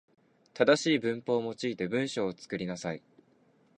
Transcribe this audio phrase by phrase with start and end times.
[0.55, 3.03] 正しい文法を用いて文章を作りなさい。